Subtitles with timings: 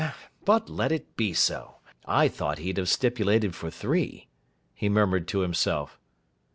[0.45, 1.75] But let it be so.
[2.07, 4.29] I thought he'd have stipulated for three,'
[4.73, 5.99] he murmured to himself.